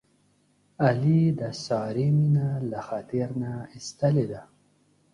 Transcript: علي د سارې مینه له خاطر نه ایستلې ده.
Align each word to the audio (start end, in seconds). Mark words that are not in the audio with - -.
علي 0.85 1.21
د 1.39 1.41
سارې 1.65 2.07
مینه 2.17 2.49
له 2.71 2.79
خاطر 2.87 3.27
نه 3.41 3.53
ایستلې 3.75 4.25
ده. 4.31 4.41